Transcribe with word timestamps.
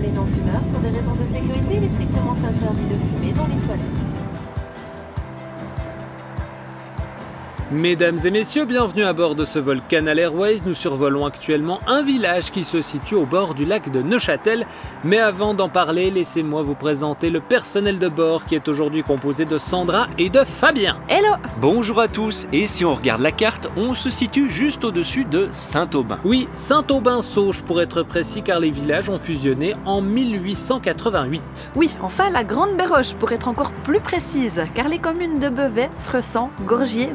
et 0.00 0.10
non 0.12 0.26
fumeur. 0.26 0.60
Pour 0.72 0.80
des 0.80 0.88
raisons 0.88 1.12
de 1.12 1.26
sécurité, 1.34 1.76
il 1.76 1.84
est 1.84 1.92
strictement 1.92 2.32
interdit 2.32 2.84
de 2.88 2.96
fumer 2.96 3.32
dans 3.32 3.46
les 3.46 3.60
toilettes. 3.66 3.91
Mesdames 7.72 8.18
et 8.26 8.30
messieurs, 8.30 8.66
bienvenue 8.66 9.04
à 9.04 9.14
bord 9.14 9.34
de 9.34 9.46
ce 9.46 9.58
vol 9.58 9.80
Canal 9.88 10.18
Airways. 10.18 10.58
Nous 10.66 10.74
survolons 10.74 11.24
actuellement 11.24 11.78
un 11.86 12.02
village 12.02 12.50
qui 12.50 12.64
se 12.64 12.82
situe 12.82 13.14
au 13.14 13.24
bord 13.24 13.54
du 13.54 13.64
lac 13.64 13.90
de 13.90 14.02
Neuchâtel. 14.02 14.66
Mais 15.04 15.18
avant 15.18 15.54
d'en 15.54 15.70
parler, 15.70 16.10
laissez-moi 16.10 16.60
vous 16.60 16.74
présenter 16.74 17.30
le 17.30 17.40
personnel 17.40 17.98
de 17.98 18.08
bord 18.08 18.44
qui 18.44 18.56
est 18.56 18.68
aujourd'hui 18.68 19.02
composé 19.02 19.46
de 19.46 19.56
Sandra 19.56 20.06
et 20.18 20.28
de 20.28 20.44
Fabien. 20.44 20.98
Hello 21.08 21.30
Bonjour 21.62 21.98
à 21.98 22.08
tous, 22.08 22.46
et 22.52 22.66
si 22.66 22.84
on 22.84 22.94
regarde 22.94 23.22
la 23.22 23.32
carte, 23.32 23.70
on 23.78 23.94
se 23.94 24.10
situe 24.10 24.50
juste 24.50 24.84
au-dessus 24.84 25.24
de 25.24 25.48
Saint-Aubin. 25.50 26.18
Oui, 26.26 26.48
Saint-Aubin-Sauge 26.54 27.62
pour 27.62 27.80
être 27.80 28.02
précis 28.02 28.42
car 28.42 28.60
les 28.60 28.70
villages 28.70 29.08
ont 29.08 29.18
fusionné 29.18 29.72
en 29.86 30.02
1888. 30.02 31.72
Oui, 31.74 31.94
enfin 32.02 32.28
la 32.28 32.44
Grande 32.44 32.76
Béroche 32.76 33.14
pour 33.14 33.32
être 33.32 33.48
encore 33.48 33.72
plus 33.72 34.00
précise, 34.00 34.62
car 34.74 34.88
les 34.88 34.98
communes 34.98 35.38
de 35.38 35.48
Bevet, 35.48 35.88
Fressan, 36.04 36.50
Gorgier, 36.66 37.08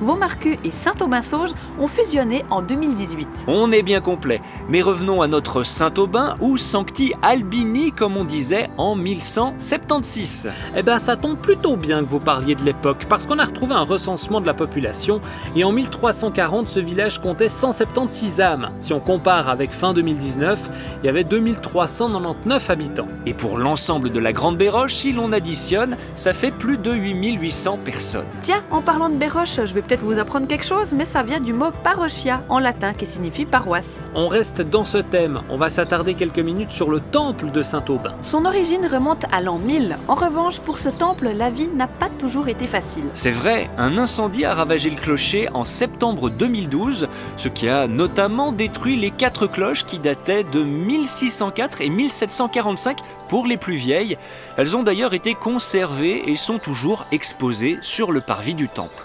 Vaumarcus 0.00 0.58
et 0.64 0.70
Saint-Aubin-Sauge 0.70 1.50
ont 1.80 1.86
fusionné 1.86 2.44
en 2.50 2.62
2018. 2.62 3.44
On 3.48 3.72
est 3.72 3.82
bien 3.82 4.00
complet, 4.00 4.40
mais 4.68 4.82
revenons 4.82 5.22
à 5.22 5.28
notre 5.28 5.62
Saint-Aubin 5.62 6.36
ou 6.40 6.56
Sancti 6.56 7.14
Albini 7.22 7.92
comme 7.92 8.16
on 8.16 8.24
disait 8.24 8.68
en 8.76 8.94
1176. 8.96 10.50
Eh 10.76 10.82
ben 10.82 10.98
ça 10.98 11.16
tombe 11.16 11.38
plutôt 11.38 11.76
bien 11.76 12.04
que 12.04 12.10
vous 12.10 12.18
parliez 12.18 12.54
de 12.54 12.62
l'époque 12.62 13.06
parce 13.08 13.26
qu'on 13.26 13.38
a 13.38 13.44
retrouvé 13.44 13.74
un 13.74 13.84
recensement 13.84 14.40
de 14.40 14.46
la 14.46 14.54
population 14.54 15.20
et 15.54 15.64
en 15.64 15.72
1340 15.72 16.68
ce 16.68 16.80
village 16.80 17.20
comptait 17.20 17.48
176 17.48 18.40
âmes. 18.40 18.70
Si 18.80 18.92
on 18.92 19.00
compare 19.00 19.48
avec 19.48 19.70
fin 19.70 19.94
2019, 19.94 20.70
il 21.02 21.06
y 21.06 21.08
avait 21.08 21.24
2399 21.24 22.70
habitants. 22.70 23.08
Et 23.24 23.34
pour 23.34 23.58
l'ensemble 23.58 24.10
de 24.10 24.20
la 24.20 24.32
Grande 24.32 24.58
Béroche, 24.58 24.94
si 24.94 25.12
l'on 25.12 25.32
additionne, 25.32 25.96
ça 26.14 26.32
fait 26.32 26.50
plus 26.50 26.76
de 26.76 26.92
8800 26.92 27.78
personnes. 27.84 28.26
Tiens, 28.42 28.62
en 28.70 28.80
parlant 28.80 29.08
de 29.08 29.14
Béroche, 29.14 29.35
je 29.44 29.72
vais 29.74 29.82
peut-être 29.82 30.00
vous 30.00 30.18
apprendre 30.18 30.46
quelque 30.46 30.64
chose, 30.64 30.92
mais 30.94 31.04
ça 31.04 31.22
vient 31.22 31.40
du 31.40 31.52
mot 31.52 31.70
parochia 31.84 32.42
en 32.48 32.58
latin 32.58 32.94
qui 32.94 33.06
signifie 33.06 33.44
paroisse. 33.44 34.02
On 34.14 34.28
reste 34.28 34.62
dans 34.62 34.84
ce 34.84 34.98
thème, 34.98 35.40
on 35.50 35.56
va 35.56 35.68
s'attarder 35.68 36.14
quelques 36.14 36.38
minutes 36.38 36.72
sur 36.72 36.90
le 36.90 37.00
temple 37.00 37.50
de 37.50 37.62
Saint-Aubin. 37.62 38.14
Son 38.22 38.44
origine 38.46 38.86
remonte 38.86 39.24
à 39.32 39.40
l'an 39.40 39.58
1000. 39.58 39.98
En 40.08 40.14
revanche, 40.14 40.60
pour 40.60 40.78
ce 40.78 40.88
temple, 40.88 41.30
la 41.34 41.50
vie 41.50 41.68
n'a 41.68 41.86
pas 41.86 42.08
toujours 42.18 42.48
été 42.48 42.66
facile. 42.66 43.04
C'est 43.14 43.30
vrai, 43.30 43.68
un 43.78 43.98
incendie 43.98 44.44
a 44.44 44.54
ravagé 44.54 44.90
le 44.90 44.96
clocher 44.96 45.48
en 45.52 45.64
septembre 45.64 46.30
2012, 46.30 47.08
ce 47.36 47.48
qui 47.48 47.68
a 47.68 47.86
notamment 47.86 48.52
détruit 48.52 48.96
les 48.96 49.10
quatre 49.10 49.46
cloches 49.46 49.84
qui 49.84 49.98
dataient 49.98 50.44
de 50.44 50.62
1604 50.62 51.82
et 51.82 51.90
1745 51.90 52.98
pour 53.28 53.46
les 53.46 53.56
plus 53.56 53.76
vieilles. 53.76 54.16
Elles 54.56 54.76
ont 54.76 54.82
d'ailleurs 54.82 55.14
été 55.14 55.34
conservées 55.34 56.30
et 56.30 56.36
sont 56.36 56.58
toujours 56.58 57.06
exposées 57.12 57.78
sur 57.82 58.12
le 58.12 58.20
parvis 58.20 58.54
du 58.54 58.68
temple. 58.68 59.02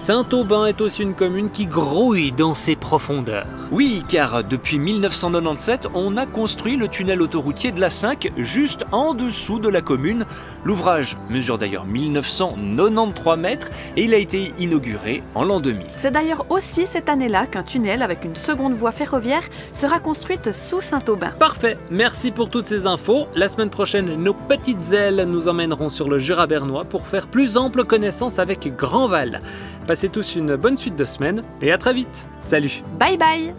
Saint-Aubin 0.00 0.64
est 0.64 0.80
aussi 0.80 1.02
une 1.02 1.12
commune 1.12 1.50
qui 1.50 1.66
grouille 1.66 2.32
dans 2.32 2.54
ses 2.54 2.74
profondeurs. 2.74 3.46
Oui, 3.70 4.02
car 4.08 4.42
depuis 4.42 4.78
1997, 4.78 5.88
on 5.94 6.16
a 6.16 6.24
construit 6.24 6.76
le 6.76 6.88
tunnel 6.88 7.20
autoroutier 7.20 7.70
de 7.70 7.82
la 7.82 7.90
5 7.90 8.32
juste 8.38 8.86
en 8.92 9.12
dessous 9.12 9.58
de 9.58 9.68
la 9.68 9.82
commune. 9.82 10.24
L'ouvrage 10.64 11.18
mesure 11.28 11.58
d'ailleurs 11.58 11.84
1993 11.84 13.36
mètres 13.36 13.68
et 13.94 14.04
il 14.04 14.14
a 14.14 14.16
été 14.16 14.54
inauguré 14.58 15.22
en 15.34 15.44
l'an 15.44 15.60
2000. 15.60 15.86
C'est 15.98 16.12
d'ailleurs 16.12 16.46
aussi 16.48 16.86
cette 16.86 17.10
année-là 17.10 17.46
qu'un 17.46 17.62
tunnel 17.62 18.00
avec 18.00 18.24
une 18.24 18.36
seconde 18.36 18.72
voie 18.72 18.92
ferroviaire 18.92 19.46
sera 19.74 20.00
construite 20.00 20.54
sous 20.54 20.80
Saint-Aubin. 20.80 21.32
Parfait, 21.38 21.76
merci 21.90 22.30
pour 22.30 22.48
toutes 22.48 22.64
ces 22.64 22.86
infos. 22.86 23.26
La 23.34 23.48
semaine 23.48 23.68
prochaine, 23.68 24.14
nos 24.14 24.32
petites 24.32 24.92
ailes 24.94 25.26
nous 25.28 25.46
emmèneront 25.46 25.90
sur 25.90 26.08
le 26.08 26.18
Jura 26.18 26.46
bernois 26.46 26.84
pour 26.84 27.06
faire 27.06 27.28
plus 27.28 27.58
ample 27.58 27.84
connaissance 27.84 28.38
avec 28.38 28.74
Grandval. 28.78 29.42
Passez 29.90 30.08
tous 30.08 30.36
une 30.36 30.54
bonne 30.54 30.76
suite 30.76 30.94
de 30.94 31.04
semaines 31.04 31.42
et 31.60 31.72
à 31.72 31.76
très 31.76 31.92
vite. 31.92 32.28
Salut 32.44 32.80
Bye 33.00 33.18
bye 33.18 33.52